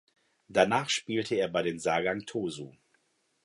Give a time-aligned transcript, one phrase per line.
[0.47, 2.73] Danach spielte er bei den Sagan Tosu.